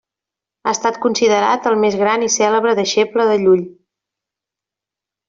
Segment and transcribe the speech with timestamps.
[0.63, 3.65] Ha estat considerat el més gran i cèlebre deixeble de Llull.